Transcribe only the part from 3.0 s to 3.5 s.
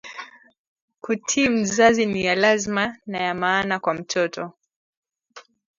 na ya